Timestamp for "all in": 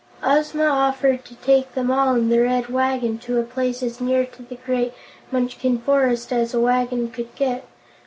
1.91-2.29